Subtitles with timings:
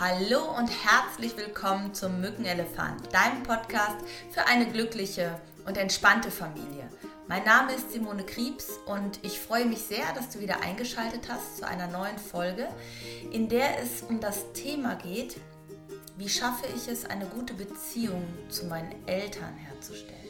[0.00, 3.96] Hallo und herzlich willkommen zum Mückenelefant, deinem Podcast
[4.32, 6.88] für eine glückliche und entspannte Familie.
[7.28, 11.58] Mein Name ist Simone Kriebs und ich freue mich sehr, dass du wieder eingeschaltet hast
[11.58, 12.68] zu einer neuen Folge,
[13.30, 15.36] in der es um das Thema geht,
[16.16, 20.23] wie schaffe ich es, eine gute Beziehung zu meinen Eltern herzustellen.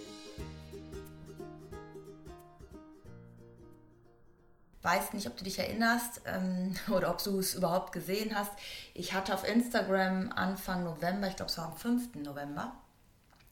[4.85, 8.53] Weiß nicht, ob du dich erinnerst ähm, oder ob du es überhaupt gesehen hast.
[8.93, 12.17] Ich hatte auf Instagram Anfang November, ich glaube es war am 5.
[12.17, 12.73] November,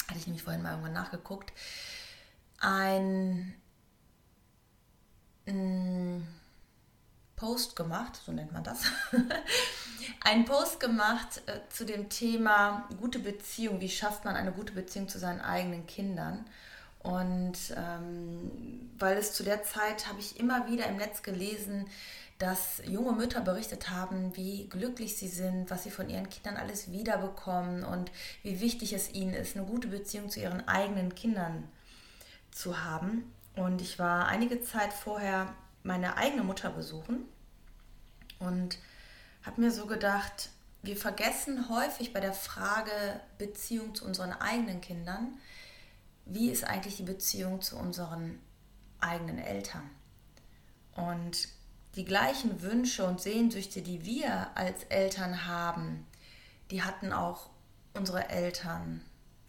[0.09, 1.53] hatte ich nämlich vorhin mal irgendwann nachgeguckt,
[2.61, 3.55] ein
[5.47, 6.20] mm,
[7.34, 8.83] Post gemacht, so nennt man das,
[10.20, 15.09] ein Post gemacht äh, zu dem Thema gute Beziehung, wie schafft man eine gute Beziehung
[15.09, 16.45] zu seinen eigenen Kindern.
[17.02, 21.87] Und ähm, weil es zu der Zeit habe ich immer wieder im Netz gelesen,
[22.38, 26.91] dass junge Mütter berichtet haben, wie glücklich sie sind, was sie von ihren Kindern alles
[26.91, 28.11] wiederbekommen und
[28.42, 31.69] wie wichtig es ihnen ist, eine gute Beziehung zu ihren eigenen Kindern
[32.50, 33.33] zu haben.
[33.55, 37.27] Und ich war einige Zeit vorher meine eigene Mutter besuchen
[38.39, 38.78] und
[39.45, 40.50] habe mir so gedacht,
[40.83, 42.91] wir vergessen häufig bei der Frage
[43.39, 45.39] Beziehung zu unseren eigenen Kindern,
[46.25, 48.39] wie ist eigentlich die Beziehung zu unseren
[49.01, 49.89] eigenen Eltern?
[50.95, 51.48] Und
[51.97, 56.06] die gleichen Wünsche und Sehnsüchte, die wir als Eltern haben,
[56.70, 57.51] die hatten auch
[57.95, 59.03] unsere Eltern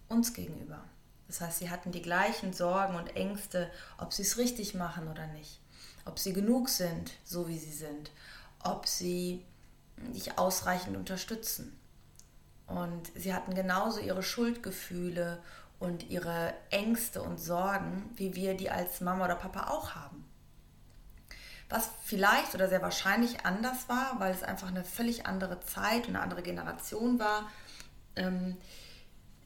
[0.09, 0.83] uns gegenüber.
[1.27, 5.25] Das heißt, sie hatten die gleichen Sorgen und Ängste, ob sie es richtig machen oder
[5.27, 5.61] nicht,
[6.05, 8.11] ob sie genug sind, so wie sie sind,
[8.63, 9.45] ob sie
[9.97, 11.79] dich ausreichend unterstützen.
[12.67, 15.41] Und sie hatten genauso ihre Schuldgefühle
[15.83, 20.23] und ihre Ängste und Sorgen, wie wir die als Mama oder Papa auch haben.
[21.67, 26.15] Was vielleicht oder sehr wahrscheinlich anders war, weil es einfach eine völlig andere Zeit und
[26.15, 27.49] eine andere Generation war.
[28.15, 28.55] Ähm,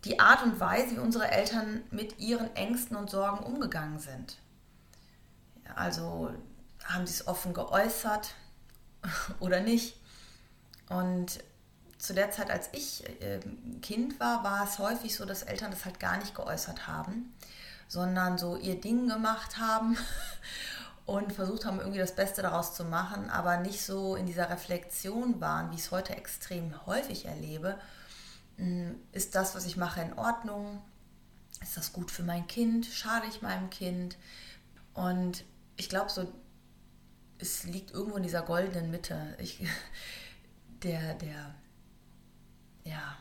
[0.03, 4.37] die Art und Weise, wie unsere Eltern mit ihren Ängsten und Sorgen umgegangen sind.
[5.73, 6.29] Also
[6.83, 8.35] haben sie es offen geäußert
[9.39, 9.99] oder nicht.
[10.87, 11.39] Und
[11.97, 13.39] zu der Zeit, als ich äh,
[13.81, 17.33] Kind war, war es häufig so, dass Eltern das halt gar nicht geäußert haben,
[17.87, 19.97] sondern so ihr Ding gemacht haben
[21.05, 25.41] und versucht haben, irgendwie das Beste daraus zu machen, aber nicht so in dieser Reflexion
[25.41, 27.77] waren, wie ich es heute extrem häufig erlebe.
[28.57, 30.81] Hm, ist das, was ich mache, in Ordnung?
[31.61, 32.85] Ist das gut für mein Kind?
[32.85, 34.17] Schade ich meinem Kind?
[34.93, 35.43] Und
[35.77, 36.31] ich glaube, so,
[37.39, 39.35] es liegt irgendwo in dieser goldenen Mitte.
[39.39, 39.65] Ich,
[40.83, 41.55] der, der
[42.87, 43.17] ja,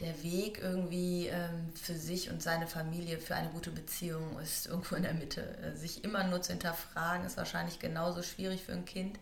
[0.00, 4.96] der Weg irgendwie ähm, für sich und seine Familie für eine gute Beziehung ist irgendwo
[4.96, 5.56] in der Mitte.
[5.58, 9.18] Äh, sich immer nur zu hinterfragen ist wahrscheinlich genauso schwierig für ein Kind,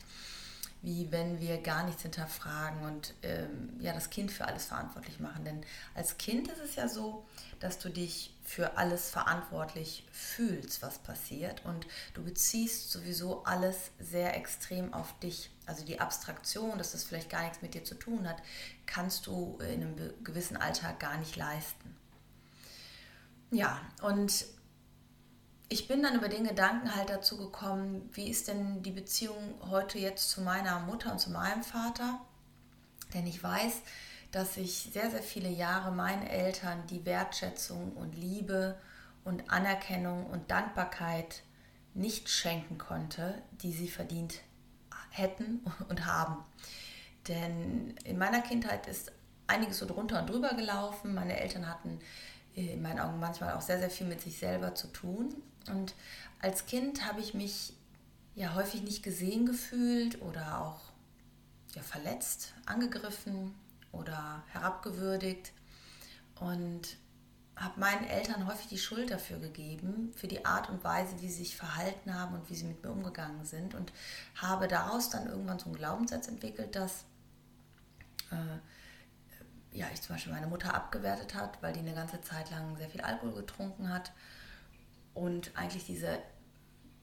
[0.81, 5.45] wie wenn wir gar nichts hinterfragen und ähm, ja das Kind für alles verantwortlich machen.
[5.45, 7.25] Denn als Kind ist es ja so,
[7.61, 14.37] dass du dich für alles verantwortlich fühlst, was passiert und du beziehst sowieso alles sehr
[14.37, 15.51] extrem auf dich.
[15.67, 18.43] Also die Abstraktion, dass das vielleicht gar nichts mit dir zu tun hat,
[18.87, 21.97] kannst du in einem gewissen Alltag gar nicht leisten.
[23.51, 24.47] Ja, und
[25.69, 29.99] ich bin dann über den Gedanken halt dazu gekommen, wie ist denn die Beziehung heute
[29.99, 32.21] jetzt zu meiner Mutter und zu meinem Vater?
[33.15, 33.83] Denn ich weiß,
[34.33, 38.79] dass ich sehr, sehr viele Jahre meinen Eltern die Wertschätzung und Liebe
[39.25, 41.43] und Anerkennung und Dankbarkeit
[41.95, 44.41] nicht schenken konnte, die sie verdient
[45.13, 46.37] hätten und haben.
[47.29, 49.13] Denn in meiner Kindheit ist
[49.47, 51.15] einiges so drunter und drüber gelaufen.
[51.15, 52.01] Meine Eltern hatten
[52.55, 55.35] in meinen Augen manchmal auch sehr, sehr viel mit sich selber zu tun.
[55.69, 55.95] Und
[56.41, 57.75] als Kind habe ich mich
[58.35, 60.81] ja häufig nicht gesehen gefühlt oder auch
[61.75, 63.55] ja, verletzt, angegriffen,
[63.93, 65.53] oder herabgewürdigt
[66.41, 66.97] und
[67.63, 71.45] habe meinen Eltern häufig die Schuld dafür gegeben, für die Art und Weise, wie sie
[71.45, 73.93] sich verhalten haben und wie sie mit mir umgegangen sind und
[74.35, 77.05] habe daraus dann irgendwann so einen Glaubenssatz entwickelt, dass
[78.31, 82.77] äh, ja, ich zum Beispiel meine Mutter abgewertet hat, weil die eine ganze Zeit lang
[82.77, 84.13] sehr viel Alkohol getrunken hat
[85.15, 86.19] und eigentlich diese,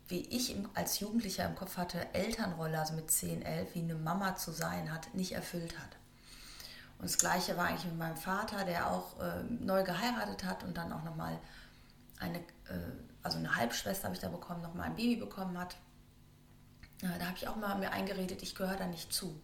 [0.07, 4.35] wie ich als Jugendlicher im Kopf hatte, Elternrolle, also mit 10, 11, wie eine Mama
[4.35, 5.98] zu sein hat, nicht erfüllt hat.
[6.99, 10.77] Und das Gleiche war eigentlich mit meinem Vater, der auch äh, neu geheiratet hat und
[10.77, 11.39] dann auch nochmal
[12.19, 12.91] eine, äh,
[13.23, 15.77] also eine Halbschwester habe ich da bekommen, nochmal ein Baby bekommen hat.
[17.01, 19.41] Ja, da habe ich auch mal mir eingeredet, ich gehöre da nicht zu.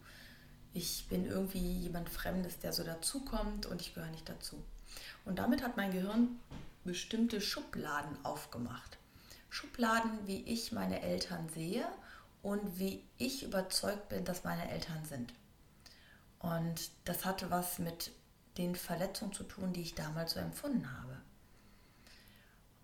[0.74, 4.62] Ich bin irgendwie jemand Fremdes, der so dazukommt und ich gehöre nicht dazu.
[5.24, 6.38] Und damit hat mein Gehirn
[6.84, 8.98] bestimmte Schubladen aufgemacht.
[9.48, 11.86] Schubladen, wie ich meine Eltern sehe
[12.42, 15.32] und wie ich überzeugt bin, dass meine Eltern sind.
[16.38, 18.12] Und das hatte was mit
[18.58, 21.20] den Verletzungen zu tun, die ich damals so empfunden habe.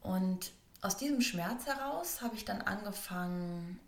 [0.01, 3.79] Und aus diesem Schmerz heraus habe ich dann angefangen,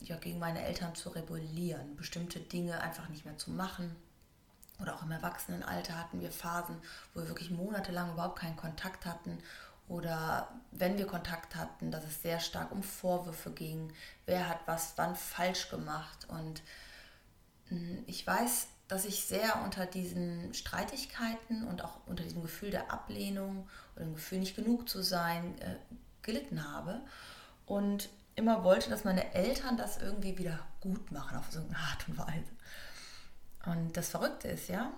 [0.00, 3.94] ja, gegen meine Eltern zu rebellieren, bestimmte Dinge einfach nicht mehr zu machen.
[4.80, 6.76] Oder auch im Erwachsenenalter hatten wir Phasen,
[7.12, 9.38] wo wir wirklich monatelang überhaupt keinen Kontakt hatten.
[9.86, 13.92] Oder wenn wir Kontakt hatten, dass es sehr stark um Vorwürfe ging,
[14.26, 16.26] wer hat was wann falsch gemacht.
[16.28, 16.62] Und
[17.68, 22.92] hm, ich weiß, dass ich sehr unter diesen Streitigkeiten und auch unter diesem Gefühl der
[22.92, 25.76] Ablehnung oder dem Gefühl, nicht genug zu sein, äh,
[26.22, 27.00] gelitten habe.
[27.66, 32.08] Und immer wollte, dass meine Eltern das irgendwie wieder gut machen auf so eine Art
[32.08, 32.52] und Weise.
[33.64, 34.92] Und das Verrückte ist ja,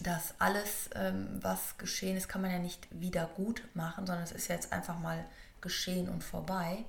[0.00, 4.32] dass alles, ähm, was geschehen ist, kann man ja nicht wieder gut machen, sondern es
[4.32, 5.26] ist jetzt einfach mal
[5.60, 6.84] geschehen und vorbei.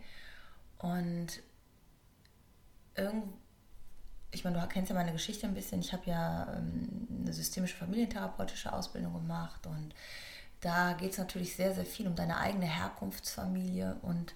[0.78, 1.42] Und
[2.96, 3.42] irgendwie
[4.32, 5.82] ich meine, du kennst ja meine Geschichte ein bisschen.
[5.82, 9.94] Ich habe ja ähm, eine systemische familientherapeutische Ausbildung gemacht und
[10.62, 14.34] da geht es natürlich sehr, sehr viel um deine eigene Herkunftsfamilie und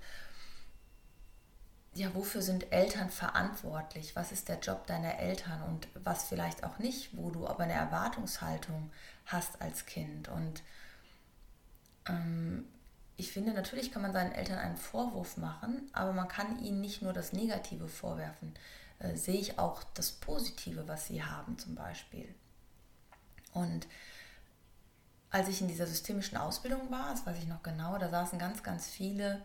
[1.94, 4.18] ja, wofür sind Eltern verantwortlich?
[4.18, 7.74] Was ist der Job deiner Eltern und was vielleicht auch nicht, wo du aber eine
[7.74, 8.92] Erwartungshaltung
[9.26, 10.28] hast als Kind.
[10.28, 10.62] Und
[12.08, 12.66] ähm,
[13.18, 17.02] ich finde, natürlich kann man seinen Eltern einen Vorwurf machen, aber man kann ihnen nicht
[17.02, 18.54] nur das Negative vorwerfen.
[19.00, 22.34] Äh, sehe ich auch das Positive, was sie haben zum Beispiel.
[23.54, 23.88] Und
[25.30, 28.64] als ich in dieser systemischen Ausbildung war, das weiß ich noch genau, da saßen ganz,
[28.64, 29.42] ganz viele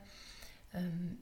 [0.72, 1.18] ähm,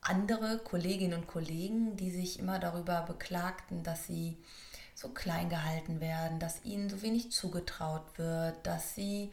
[0.00, 4.36] andere Kolleginnen und Kollegen, die sich immer darüber beklagten, dass sie
[4.94, 9.30] so klein gehalten werden, dass ihnen so wenig zugetraut wird, dass sie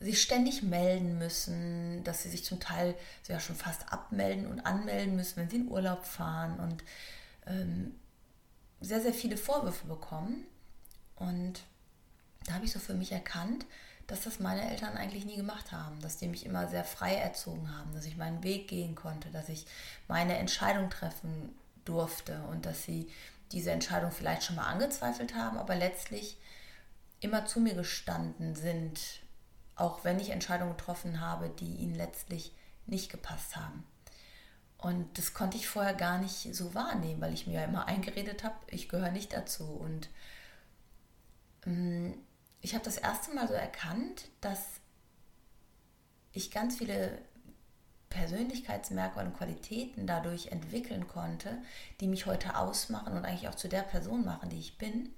[0.00, 2.94] sich ständig melden müssen, dass sie sich zum Teil
[3.28, 6.84] ja schon fast abmelden und anmelden müssen, wenn sie in Urlaub fahren und
[7.46, 7.94] ähm,
[8.80, 10.44] sehr, sehr viele Vorwürfe bekommen.
[11.16, 11.62] Und
[12.46, 13.66] da habe ich so für mich erkannt,
[14.06, 17.74] dass das meine Eltern eigentlich nie gemacht haben, dass die mich immer sehr frei erzogen
[17.74, 19.66] haben, dass ich meinen Weg gehen konnte, dass ich
[20.08, 21.54] meine Entscheidung treffen
[21.84, 23.10] durfte und dass sie
[23.52, 26.36] diese Entscheidung vielleicht schon mal angezweifelt haben, aber letztlich
[27.20, 29.00] immer zu mir gestanden sind,
[29.76, 32.54] auch wenn ich Entscheidungen getroffen habe, die ihnen letztlich
[32.86, 33.84] nicht gepasst haben.
[34.78, 38.44] Und das konnte ich vorher gar nicht so wahrnehmen, weil ich mir ja immer eingeredet
[38.44, 39.64] habe, ich gehöre nicht dazu.
[39.64, 40.10] Und
[41.64, 42.18] ähm,
[42.60, 44.60] ich habe das erste Mal so erkannt, dass
[46.32, 47.18] ich ganz viele
[48.10, 51.62] Persönlichkeitsmerkmale und Qualitäten dadurch entwickeln konnte,
[52.00, 55.14] die mich heute ausmachen und eigentlich auch zu der Person machen, die ich bin,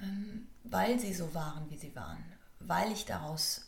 [0.00, 2.22] ähm, weil sie so waren, wie sie waren,
[2.60, 3.62] weil ich daraus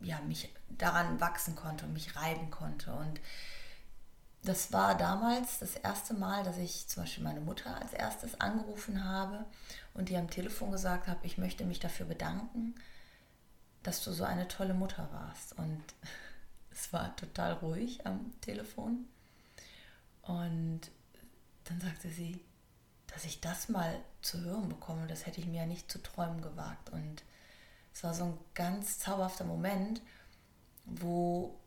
[0.00, 3.20] ja mich daran wachsen konnte und mich reiben konnte und
[4.42, 9.04] das war damals das erste Mal, dass ich zum Beispiel meine Mutter als erstes angerufen
[9.04, 9.44] habe
[9.94, 12.74] und die am Telefon gesagt habe, ich möchte mich dafür bedanken,
[13.82, 15.58] dass du so eine tolle Mutter warst.
[15.58, 15.82] Und
[16.70, 19.06] es war total ruhig am Telefon.
[20.22, 20.82] Und
[21.64, 22.40] dann sagte sie,
[23.08, 26.42] dass ich das mal zu hören bekomme, das hätte ich mir ja nicht zu träumen
[26.42, 26.90] gewagt.
[26.90, 27.22] Und
[27.98, 30.00] es war so ein ganz zauberhafter Moment,
[30.84, 31.58] wo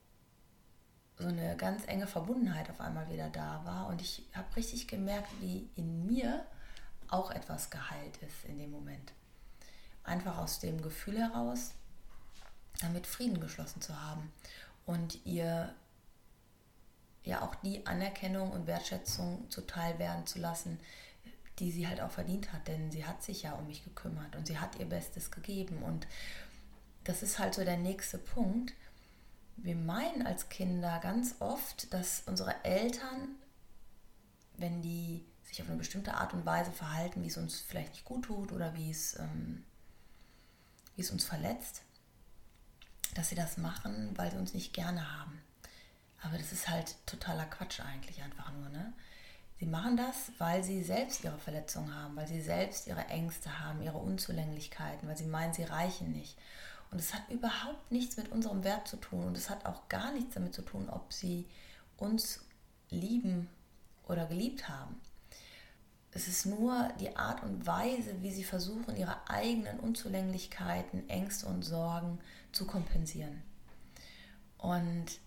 [1.18, 3.88] so eine ganz enge Verbundenheit auf einmal wieder da war.
[3.88, 6.46] Und ich habe richtig gemerkt, wie in mir
[7.10, 9.12] auch etwas geheilt ist in dem Moment.
[10.06, 11.72] Einfach aus dem Gefühl heraus,
[12.80, 14.32] damit Frieden geschlossen zu haben
[14.86, 15.76] und ihr
[17.26, 20.80] ja auch die Anerkennung und Wertschätzung zuteil werden zu lassen,
[21.60, 24.48] die sie halt auch verdient hat, denn sie hat sich ja um mich gekümmert und
[24.48, 26.08] sie hat ihr Bestes gegeben und
[27.04, 28.74] das ist halt so der nächste Punkt,
[29.58, 33.36] wir meinen als Kinder ganz oft, dass unsere Eltern,
[34.58, 38.06] wenn die sich auf eine bestimmte Art und Weise verhalten, wie es uns vielleicht nicht
[38.06, 39.64] gut tut oder wie es, ähm,
[40.96, 41.84] wie es uns verletzt,
[43.16, 45.42] dass sie das machen, weil sie uns nicht gerne haben.
[46.22, 48.70] Aber das ist halt totaler Quatsch eigentlich einfach nur.
[48.70, 48.94] Ne?
[49.62, 53.84] Sie machen das, weil sie selbst ihre Verletzungen haben, weil sie selbst ihre Ängste haben,
[53.84, 56.36] ihre Unzulänglichkeiten, weil sie meinen, sie reichen nicht.
[56.90, 60.14] Und es hat überhaupt nichts mit unserem Wert zu tun und es hat auch gar
[60.14, 61.46] nichts damit zu tun, ob sie
[61.98, 62.44] uns
[62.90, 63.50] lieben
[64.08, 65.00] oder geliebt haben.
[66.12, 71.62] Es ist nur die Art und Weise, wie sie versuchen, ihre eigenen Unzulänglichkeiten, Ängste und
[71.62, 72.18] Sorgen
[72.52, 73.44] zu kompensieren.
[74.58, 75.20] Und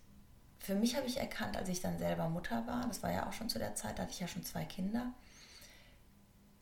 [0.64, 3.35] für mich habe ich erkannt, als ich dann selber Mutter war, das war ja auch
[3.35, 5.12] schon zu der Zeit, da hatte ich ja schon zwei Kinder,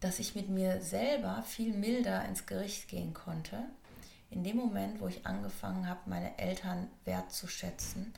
[0.01, 3.63] dass ich mit mir selber viel milder ins Gericht gehen konnte
[4.29, 8.13] in dem Moment, wo ich angefangen habe, meine Eltern wertzuschätzen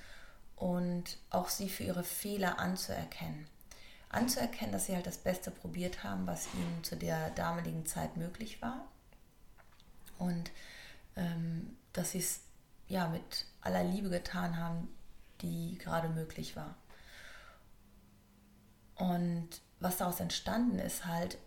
[0.57, 3.47] und auch sie für ihre Fehler anzuerkennen.
[4.09, 8.63] anzuerkennen, dass sie halt das Beste probiert haben, was ihnen zu der damaligen Zeit möglich
[8.63, 8.87] war.
[10.19, 10.53] Und
[11.17, 12.41] ähm, dass sie es
[12.87, 14.89] ja mit aller Liebe getan haben,
[15.41, 16.77] die gerade möglich war.
[18.97, 19.49] Und
[19.81, 21.39] was daraus entstanden ist halt,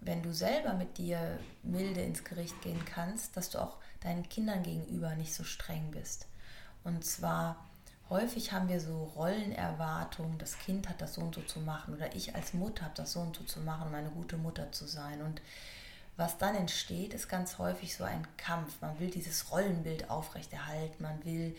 [0.00, 4.62] wenn du selber mit dir milde ins Gericht gehen kannst, dass du auch deinen Kindern
[4.62, 6.26] gegenüber nicht so streng bist.
[6.84, 7.56] Und zwar
[8.10, 12.14] häufig haben wir so Rollenerwartungen, das Kind hat das so und so zu machen oder
[12.14, 14.86] ich als Mutter habe das so und so zu machen, um eine gute Mutter zu
[14.86, 15.22] sein.
[15.22, 15.40] Und
[16.16, 18.80] was dann entsteht, ist ganz häufig so ein Kampf.
[18.80, 21.56] Man will dieses Rollenbild aufrechterhalten, man will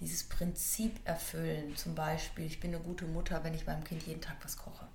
[0.00, 1.76] dieses Prinzip erfüllen.
[1.76, 4.86] Zum Beispiel, ich bin eine gute Mutter, wenn ich meinem Kind jeden Tag was koche.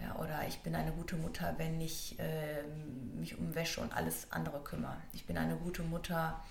[0.00, 2.62] Ja, oder ich bin eine gute Mutter, wenn ich äh,
[3.14, 4.96] mich um Wäsche und alles andere kümmere.
[5.12, 6.42] Ich bin eine gute Mutter,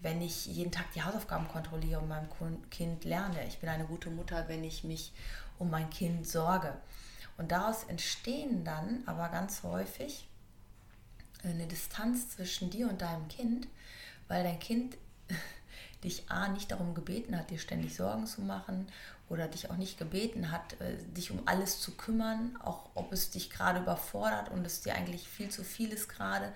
[0.00, 2.28] wenn ich jeden Tag die Hausaufgaben kontrolliere und meinem
[2.70, 3.46] Kind lerne.
[3.46, 5.12] Ich bin eine gute Mutter, wenn ich mich
[5.58, 6.74] um mein Kind sorge.
[7.38, 10.28] Und daraus entstehen dann aber ganz häufig
[11.42, 13.68] eine Distanz zwischen dir und deinem Kind,
[14.28, 14.96] weil dein Kind
[16.04, 18.86] dich A nicht darum gebeten hat, dir ständig Sorgen zu machen
[19.28, 23.30] oder dich auch nicht gebeten hat, äh, dich um alles zu kümmern, auch ob es
[23.30, 26.52] dich gerade überfordert und es dir eigentlich viel zu viel ist gerade.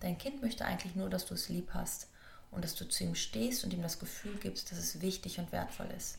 [0.00, 2.08] Dein Kind möchte eigentlich nur, dass du es lieb hast
[2.50, 5.52] und dass du zu ihm stehst und ihm das Gefühl gibst, dass es wichtig und
[5.52, 6.18] wertvoll ist.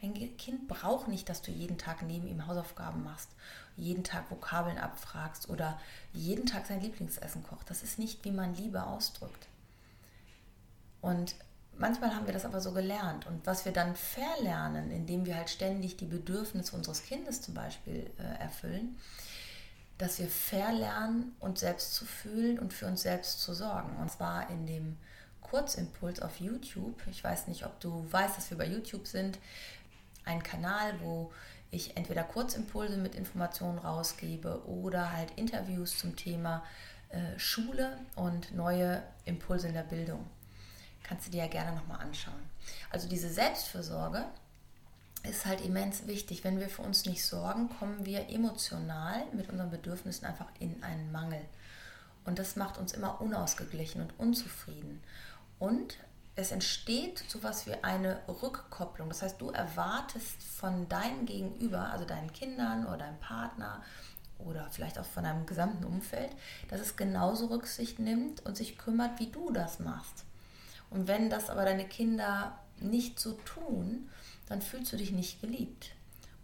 [0.00, 3.30] Dein Kind braucht nicht, dass du jeden Tag neben ihm Hausaufgaben machst,
[3.76, 5.80] jeden Tag Vokabeln abfragst oder
[6.12, 7.68] jeden Tag sein Lieblingsessen kocht.
[7.68, 9.48] Das ist nicht, wie man Liebe ausdrückt.
[11.00, 11.34] Und
[11.78, 13.26] manchmal haben wir das aber so gelernt.
[13.26, 18.10] Und was wir dann verlernen, indem wir halt ständig die Bedürfnisse unseres Kindes zum Beispiel
[18.18, 18.98] äh, erfüllen,
[19.96, 23.96] dass wir verlernen, uns selbst zu fühlen und für uns selbst zu sorgen.
[23.96, 24.96] Und zwar in dem
[25.40, 27.00] Kurzimpuls auf YouTube.
[27.10, 29.38] Ich weiß nicht, ob du weißt, dass wir bei YouTube sind.
[30.24, 31.32] Ein Kanal, wo
[31.70, 36.62] ich entweder Kurzimpulse mit Informationen rausgebe oder halt Interviews zum Thema
[37.08, 40.26] äh, Schule und neue Impulse in der Bildung
[41.08, 42.50] kannst du dir ja gerne nochmal anschauen.
[42.90, 44.24] Also diese Selbstfürsorge
[45.22, 46.44] ist halt immens wichtig.
[46.44, 51.10] Wenn wir für uns nicht sorgen, kommen wir emotional mit unseren Bedürfnissen einfach in einen
[51.10, 51.40] Mangel.
[52.24, 55.02] Und das macht uns immer unausgeglichen und unzufrieden.
[55.58, 55.96] Und
[56.36, 59.08] es entsteht sowas wie eine Rückkopplung.
[59.08, 63.82] Das heißt, du erwartest von deinem Gegenüber, also deinen Kindern oder deinem Partner
[64.38, 66.30] oder vielleicht auch von deinem gesamten Umfeld,
[66.68, 70.24] dass es genauso Rücksicht nimmt und sich kümmert, wie du das machst.
[70.90, 74.08] Und wenn das aber deine Kinder nicht so tun,
[74.46, 75.94] dann fühlst du dich nicht geliebt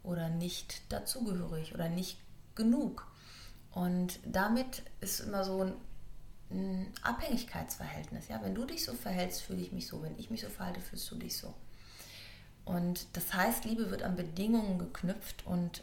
[0.02, 2.18] oder nicht dazugehörig oder nicht
[2.54, 3.06] genug.
[3.72, 5.74] Und damit ist immer so ein,
[6.50, 8.28] ein Abhängigkeitsverhältnis.
[8.28, 8.42] Ja?
[8.42, 10.02] Wenn du dich so verhältst, fühle ich mich so.
[10.02, 11.54] Wenn ich mich so verhalte, fühlst du dich so.
[12.64, 15.82] Und das heißt, Liebe wird an Bedingungen geknüpft und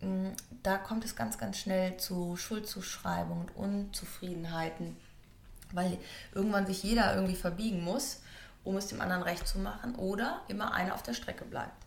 [0.00, 0.30] mm,
[0.62, 4.96] da kommt es ganz, ganz schnell zu Schuldzuschreibungen und Unzufriedenheiten
[5.72, 5.98] weil
[6.34, 8.20] irgendwann sich jeder irgendwie verbiegen muss,
[8.64, 11.86] um es dem anderen recht zu machen oder immer einer auf der Strecke bleibt.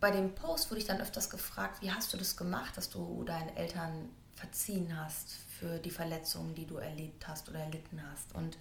[0.00, 3.24] Bei dem Post wurde ich dann öfters gefragt, wie hast du das gemacht, dass du
[3.24, 8.34] deinen Eltern verziehen hast für die Verletzungen, die du erlebt hast oder erlitten hast.
[8.34, 8.58] Und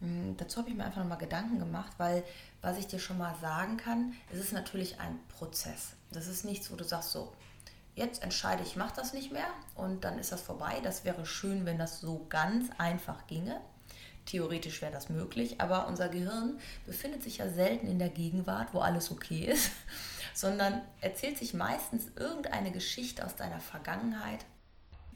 [0.00, 2.24] hm, dazu habe ich mir einfach nochmal Gedanken gemacht, weil
[2.60, 5.92] was ich dir schon mal sagen kann, es ist natürlich ein Prozess.
[6.10, 7.32] Das ist nichts, wo du sagst so,
[7.94, 10.80] jetzt entscheide ich, ich mache das nicht mehr und dann ist das vorbei.
[10.82, 13.60] Das wäre schön, wenn das so ganz einfach ginge.
[14.28, 18.80] Theoretisch wäre das möglich, aber unser Gehirn befindet sich ja selten in der Gegenwart, wo
[18.80, 19.70] alles okay ist,
[20.34, 24.44] sondern erzählt sich meistens irgendeine Geschichte aus deiner Vergangenheit,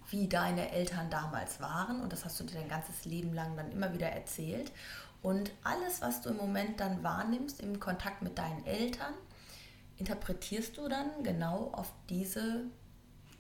[0.09, 3.71] wie deine Eltern damals waren und das hast du dir dein ganzes Leben lang dann
[3.71, 4.73] immer wieder erzählt.
[5.21, 9.13] Und alles, was du im Moment dann wahrnimmst im Kontakt mit deinen Eltern,
[9.99, 12.65] interpretierst du dann genau auf diese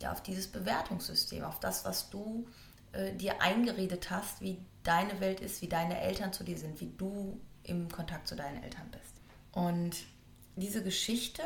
[0.03, 2.47] ja, auf dieses Bewertungssystem, auf das, was du
[2.93, 6.93] äh, dir eingeredet hast, wie deine Welt ist, wie deine Eltern zu dir sind, wie
[6.97, 9.21] du im Kontakt zu deinen Eltern bist.
[9.53, 10.05] Und
[10.57, 11.43] diese Geschichte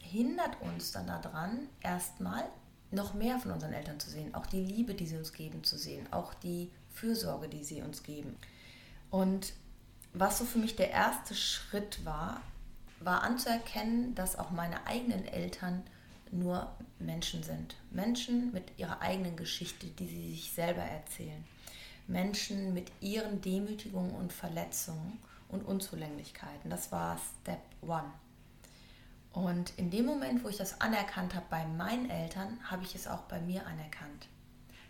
[0.00, 2.44] hindert uns dann daran, erstmal
[2.90, 5.76] noch mehr von unseren Eltern zu sehen, auch die Liebe, die sie uns geben, zu
[5.76, 8.36] sehen, auch die Fürsorge, die sie uns geben.
[9.10, 9.52] Und
[10.12, 12.40] was so für mich der erste Schritt war,
[13.00, 15.84] war anzuerkennen, dass auch meine eigenen Eltern
[16.30, 17.76] nur Menschen sind.
[17.90, 21.44] Menschen mit ihrer eigenen Geschichte, die sie sich selber erzählen.
[22.08, 26.70] Menschen mit ihren Demütigungen und Verletzungen und Unzulänglichkeiten.
[26.70, 28.10] Das war Step One.
[29.32, 33.06] Und in dem Moment, wo ich das anerkannt habe bei meinen Eltern, habe ich es
[33.06, 34.26] auch bei mir anerkannt.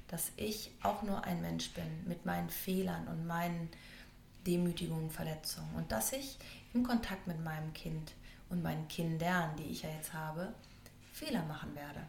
[0.07, 3.69] Dass ich auch nur ein Mensch bin mit meinen Fehlern und meinen
[4.47, 5.75] Demütigungen Verletzungen.
[5.75, 6.39] Und dass ich
[6.73, 8.13] im Kontakt mit meinem Kind
[8.49, 10.55] und meinen Kindern, die ich ja jetzt habe,
[11.13, 12.01] Fehler machen werde.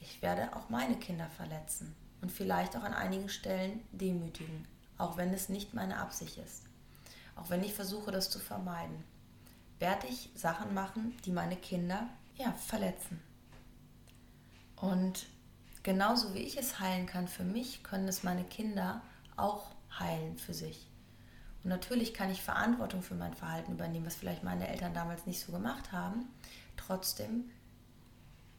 [0.00, 4.66] Ich werde auch meine Kinder verletzen und vielleicht auch an einigen Stellen demütigen,
[4.98, 6.64] auch wenn es nicht meine Absicht ist.
[7.36, 9.04] Auch wenn ich versuche, das zu vermeiden,
[9.78, 13.20] werde ich Sachen machen, die meine Kinder ja, verletzen.
[14.76, 15.26] Und
[15.82, 19.02] genauso wie ich es heilen kann für mich, können es meine Kinder
[19.36, 20.86] auch heilen für sich.
[21.62, 25.40] Und natürlich kann ich Verantwortung für mein Verhalten übernehmen, was vielleicht meine Eltern damals nicht
[25.40, 26.26] so gemacht haben.
[26.76, 27.50] Trotzdem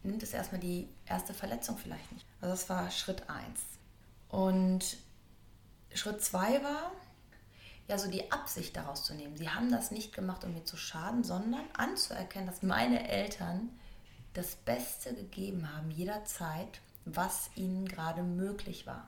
[0.03, 2.25] nimmt es erstmal die erste Verletzung vielleicht nicht.
[2.41, 3.59] Also das war Schritt 1.
[4.29, 4.97] Und
[5.93, 6.91] Schritt 2 war,
[7.87, 9.35] ja, so die Absicht daraus zu nehmen.
[9.35, 13.69] Sie haben das nicht gemacht, um mir zu schaden, sondern anzuerkennen, dass meine Eltern
[14.33, 19.07] das Beste gegeben haben jederzeit, was ihnen gerade möglich war.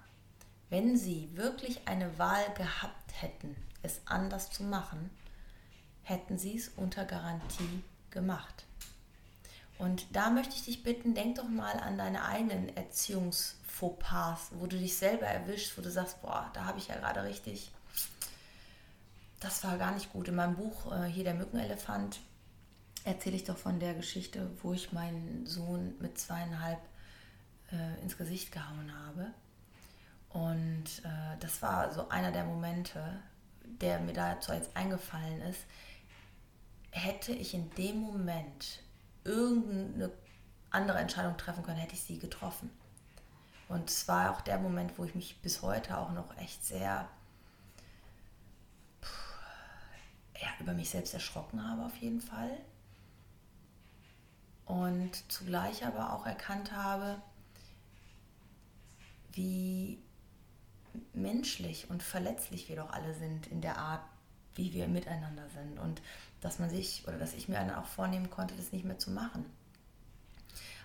[0.69, 5.09] Wenn sie wirklich eine Wahl gehabt hätten, es anders zu machen,
[6.01, 8.65] hätten sie es unter Garantie gemacht.
[9.77, 14.77] Und da möchte ich dich bitten, denk doch mal an deine eigenen Erziehungsfauxpas, wo du
[14.77, 17.71] dich selber erwischst, wo du sagst, boah, da habe ich ja gerade richtig,
[19.39, 20.27] das war gar nicht gut.
[20.27, 22.21] In meinem Buch äh, hier der Mückenelefant
[23.03, 26.79] erzähle ich doch von der Geschichte, wo ich meinen Sohn mit zweieinhalb
[27.71, 29.33] äh, ins Gesicht gehauen habe.
[30.29, 33.19] Und äh, das war so einer der Momente,
[33.65, 35.61] der mir dazu jetzt eingefallen ist.
[36.91, 38.79] Hätte ich in dem Moment
[39.23, 40.11] irgendeine
[40.69, 42.69] andere Entscheidung treffen können, hätte ich sie getroffen.
[43.69, 47.07] Und es war auch der Moment, wo ich mich bis heute auch noch echt sehr
[50.43, 52.57] ja, über mich selbst erschrocken habe, auf jeden Fall.
[54.65, 57.21] Und zugleich aber auch erkannt habe,
[59.31, 60.01] wie
[61.13, 64.03] menschlich und verletzlich wir doch alle sind in der Art,
[64.55, 65.79] wie wir miteinander sind.
[65.79, 66.01] Und
[66.43, 69.11] dass man sich oder dass ich mir dann auch vornehmen konnte, das nicht mehr zu
[69.11, 69.45] machen.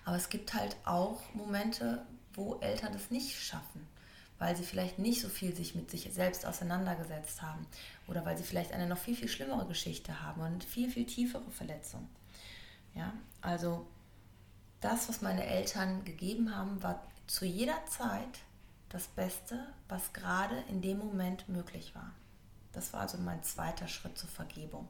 [0.05, 3.85] Aber es gibt halt auch Momente, wo Eltern das nicht schaffen,
[4.37, 7.67] weil sie vielleicht nicht so viel sich mit sich selbst auseinandergesetzt haben
[8.07, 11.51] oder weil sie vielleicht eine noch viel, viel schlimmere Geschichte haben und viel, viel tiefere
[11.51, 12.07] Verletzung.
[12.95, 13.85] Ja, also
[14.79, 18.39] das, was meine Eltern gegeben haben, war zu jeder Zeit
[18.87, 22.11] das Beste, was gerade in dem Moment möglich war.
[22.71, 24.87] Das war also mein zweiter Schritt zur Vergebung.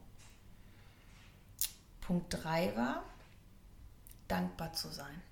[2.10, 3.04] Punkt 3 war,
[4.26, 5.22] dankbar zu sein.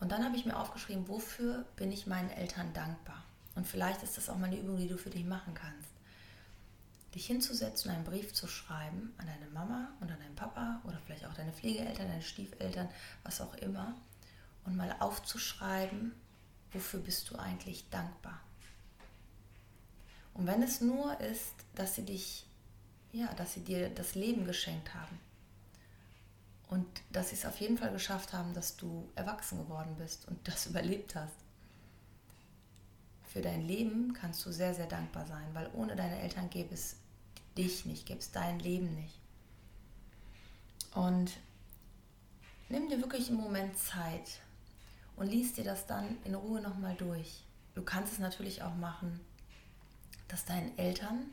[0.00, 3.22] Und dann habe ich mir aufgeschrieben, wofür bin ich meinen Eltern dankbar?
[3.54, 5.88] Und vielleicht ist das auch mal eine Übung, die du für dich machen kannst.
[7.14, 11.24] Dich hinzusetzen, einen Brief zu schreiben an deine Mama und an deinen Papa oder vielleicht
[11.26, 12.88] auch deine Pflegeeltern, deine Stiefeltern,
[13.22, 13.94] was auch immer.
[14.64, 16.10] Und mal aufzuschreiben,
[16.72, 18.40] wofür bist du eigentlich dankbar?
[20.34, 22.48] Und wenn es nur ist, dass sie dich,
[23.12, 25.20] ja, dass sie dir das Leben geschenkt haben
[26.68, 30.46] und dass sie es auf jeden Fall geschafft haben, dass du erwachsen geworden bist und
[30.48, 31.34] das überlebt hast.
[33.24, 36.96] Für dein Leben kannst du sehr, sehr dankbar sein, weil ohne deine Eltern gäbe es
[37.56, 39.18] dich nicht, gäbe es dein Leben nicht.
[40.94, 41.32] Und
[42.68, 44.40] nimm dir wirklich einen Moment Zeit
[45.16, 47.44] und liest dir das dann in Ruhe nochmal durch.
[47.74, 49.20] Du kannst es natürlich auch machen,
[50.28, 51.26] das deinen Eltern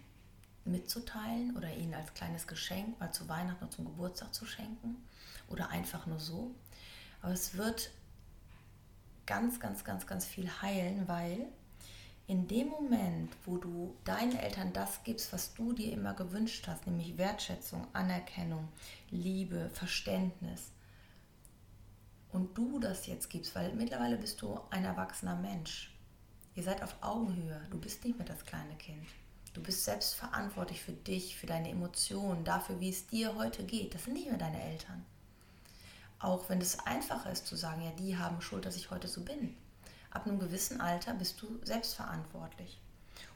[0.66, 4.98] mitzuteilen oder ihnen als kleines Geschenk mal zu Weihnachten oder zum Geburtstag zu schenken
[5.50, 6.56] oder einfach nur so.
[7.22, 7.92] Aber es wird
[9.26, 11.48] ganz, ganz, ganz, ganz viel heilen, weil
[12.28, 16.88] in dem Moment, wo du deinen Eltern das gibst, was du dir immer gewünscht hast,
[16.88, 18.70] nämlich Wertschätzung, Anerkennung,
[19.10, 20.72] Liebe, Verständnis,
[22.34, 25.94] und du das jetzt gibst, weil mittlerweile bist du ein erwachsener Mensch.
[26.56, 29.06] Ihr seid auf Augenhöhe, du bist nicht mehr das kleine Kind.
[29.54, 33.94] Du bist selbst verantwortlich für dich, für deine Emotionen, dafür, wie es dir heute geht.
[33.94, 35.06] Das sind nicht mehr deine Eltern.
[36.20, 39.22] Auch wenn es einfacher ist zu sagen, ja, die haben Schuld, dass ich heute so
[39.22, 39.56] bin.
[40.10, 42.80] Ab einem gewissen Alter bist du selbstverantwortlich.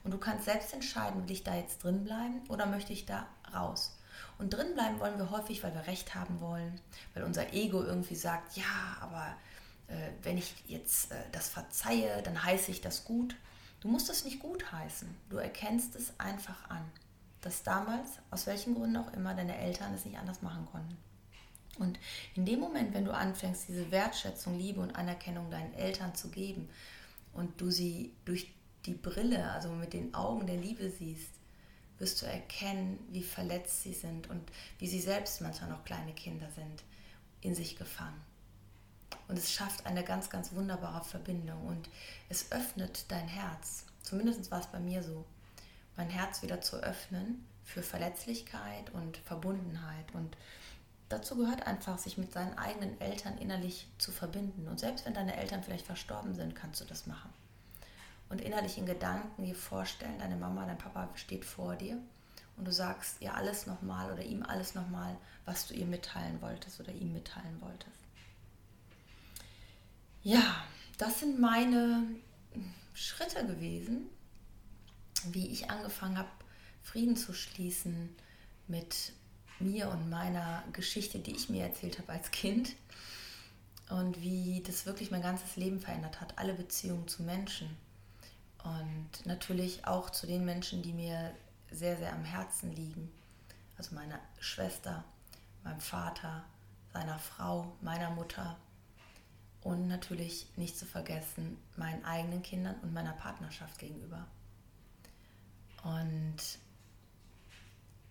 [0.03, 3.27] Und du kannst selbst entscheiden, will ich da jetzt drin bleiben oder möchte ich da
[3.53, 3.97] raus.
[4.37, 6.79] Und drin bleiben wollen wir häufig, weil wir Recht haben wollen,
[7.13, 9.35] weil unser Ego irgendwie sagt, ja, aber
[9.87, 13.35] äh, wenn ich jetzt äh, das verzeihe, dann heiße ich das gut.
[13.79, 15.07] Du musst es nicht gut heißen.
[15.29, 16.83] Du erkennst es einfach an,
[17.41, 20.97] dass damals, aus welchen Gründen auch immer, deine Eltern es nicht anders machen konnten.
[21.77, 21.99] Und
[22.35, 26.69] in dem Moment, wenn du anfängst, diese Wertschätzung, Liebe und Anerkennung deinen Eltern zu geben
[27.33, 28.51] und du sie durch
[28.85, 31.29] die Brille, also mit den Augen der Liebe siehst,
[31.99, 34.41] wirst du erkennen, wie verletzt sie sind und
[34.79, 36.83] wie sie selbst manchmal noch kleine Kinder sind,
[37.41, 38.21] in sich gefangen.
[39.27, 41.89] Und es schafft eine ganz, ganz wunderbare Verbindung und
[42.29, 43.85] es öffnet dein Herz.
[44.01, 45.25] Zumindest war es bei mir so,
[45.97, 50.37] mein Herz wieder zu öffnen für Verletzlichkeit und Verbundenheit und
[51.09, 54.67] dazu gehört einfach, sich mit seinen eigenen Eltern innerlich zu verbinden.
[54.67, 57.31] Und selbst wenn deine Eltern vielleicht verstorben sind, kannst du das machen.
[58.29, 61.97] Und innerlich in Gedanken dir vorstellen, deine Mama, dein Papa steht vor dir
[62.57, 65.15] und du sagst ihr alles nochmal oder ihm alles nochmal,
[65.45, 68.06] was du ihr mitteilen wolltest oder ihm mitteilen wolltest.
[70.23, 70.63] Ja,
[70.97, 72.03] das sind meine
[72.93, 74.09] Schritte gewesen,
[75.31, 76.29] wie ich angefangen habe,
[76.81, 78.15] Frieden zu schließen
[78.67, 79.13] mit
[79.59, 82.75] mir und meiner Geschichte, die ich mir erzählt habe als Kind.
[83.89, 87.69] Und wie das wirklich mein ganzes Leben verändert hat, alle Beziehungen zu Menschen.
[88.63, 91.33] Und natürlich auch zu den Menschen, die mir
[91.71, 93.11] sehr, sehr am Herzen liegen.
[93.77, 95.03] Also meiner Schwester,
[95.63, 96.43] meinem Vater,
[96.91, 98.57] seiner Frau, meiner Mutter
[99.67, 104.25] und natürlich nicht zu vergessen meinen eigenen Kindern und meiner Partnerschaft gegenüber.
[105.83, 106.37] Und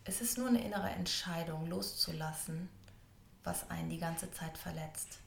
[0.05, 2.69] es ist nur eine innere Entscheidung, loszulassen,
[3.43, 5.21] was einen die ganze Zeit verletzt.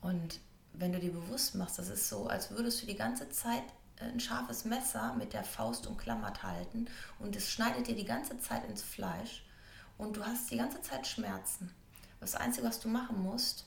[0.00, 0.38] Und
[0.74, 3.64] wenn du dir bewusst machst, das ist so, als würdest du die ganze Zeit
[3.98, 6.86] ein scharfes Messer mit der Faust umklammert halten
[7.18, 9.44] und es schneidet dir die ganze Zeit ins Fleisch
[9.98, 11.74] und du hast die ganze Zeit Schmerzen.
[12.20, 13.66] Das Einzige, was du machen musst,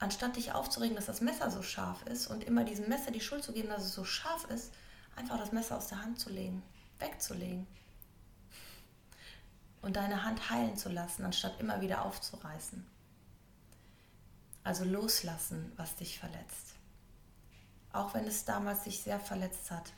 [0.00, 3.44] anstatt dich aufzuregen, dass das Messer so scharf ist und immer diesem Messer die Schuld
[3.44, 4.72] zu geben, dass es so scharf ist,
[5.16, 6.62] einfach das Messer aus der Hand zu legen,
[6.98, 7.66] wegzulegen
[9.82, 12.84] und deine Hand heilen zu lassen, anstatt immer wieder aufzureißen.
[14.64, 16.74] Also loslassen, was dich verletzt
[17.92, 19.92] auch wenn es damals sich sehr verletzt hat,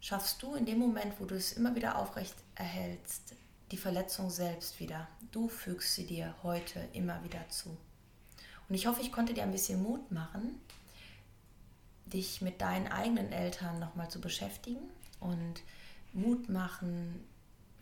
[0.00, 3.34] schaffst du in dem Moment, wo du es immer wieder aufrecht erhältst,
[3.70, 5.08] die Verletzung selbst wieder.
[5.30, 7.76] Du fügst sie dir heute immer wieder zu.
[8.68, 10.60] Und ich hoffe, ich konnte dir ein bisschen Mut machen,
[12.06, 14.78] dich mit deinen eigenen Eltern nochmal zu beschäftigen
[15.20, 15.62] und
[16.12, 17.24] Mut machen,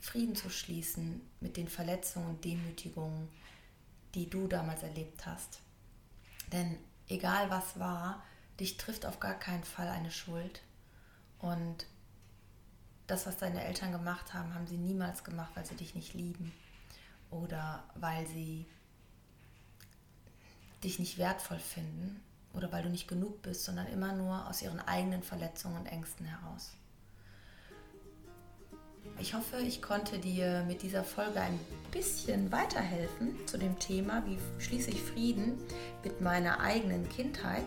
[0.00, 3.28] Frieden zu schließen mit den Verletzungen und Demütigungen,
[4.14, 5.60] die du damals erlebt hast.
[6.50, 6.76] Denn
[7.08, 8.22] egal was war,
[8.58, 10.62] dich trifft auf gar keinen Fall eine Schuld.
[11.38, 11.86] Und
[13.06, 16.52] das, was deine Eltern gemacht haben, haben sie niemals gemacht, weil sie dich nicht lieben
[17.30, 18.66] oder weil sie
[20.82, 22.20] dich nicht wertvoll finden
[22.54, 26.26] oder weil du nicht genug bist, sondern immer nur aus ihren eigenen Verletzungen und Ängsten
[26.26, 26.72] heraus.
[29.18, 31.58] Ich hoffe, ich konnte dir mit dieser Folge ein
[31.90, 35.58] bisschen weiterhelfen zu dem Thema, wie schließe ich Frieden
[36.02, 37.64] mit meiner eigenen Kindheit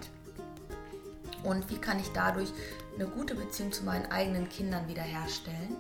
[1.44, 2.52] und wie kann ich dadurch
[2.96, 5.76] eine gute Beziehung zu meinen eigenen Kindern wiederherstellen.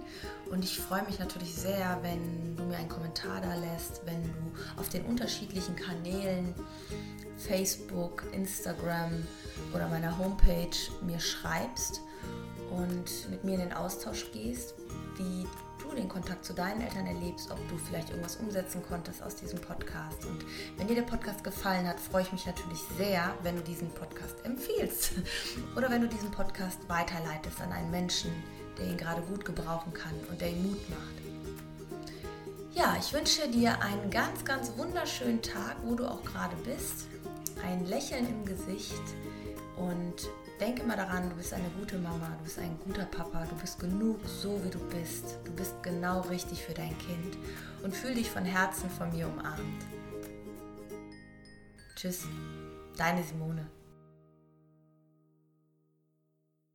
[0.51, 4.79] Und ich freue mich natürlich sehr, wenn du mir einen Kommentar da lässt, wenn du
[4.79, 6.53] auf den unterschiedlichen Kanälen
[7.37, 9.25] Facebook, Instagram
[9.73, 12.01] oder meiner Homepage mir schreibst
[12.71, 14.75] und mit mir in den Austausch gehst,
[15.17, 15.47] wie
[15.89, 19.59] du den Kontakt zu deinen Eltern erlebst, ob du vielleicht irgendwas umsetzen konntest aus diesem
[19.59, 20.25] Podcast.
[20.25, 20.45] Und
[20.77, 24.43] wenn dir der Podcast gefallen hat, freue ich mich natürlich sehr, wenn du diesen Podcast
[24.43, 25.13] empfiehlst
[25.75, 28.31] oder wenn du diesen Podcast weiterleitest an einen Menschen,
[28.77, 31.25] der ihn gerade gut gebrauchen kann und der ihn Mut macht.
[32.73, 37.07] Ja, ich wünsche dir einen ganz, ganz wunderschönen Tag, wo du auch gerade bist.
[37.63, 39.01] Ein Lächeln im Gesicht
[39.77, 43.55] und Denk immer daran, du bist eine gute Mama, du bist ein guter Papa, du
[43.55, 45.37] bist genug so, wie du bist.
[45.43, 47.37] Du bist genau richtig für dein Kind
[47.83, 49.83] und fühl dich von Herzen von mir umarmt.
[51.95, 52.25] Tschüss,
[52.97, 53.67] deine Simone.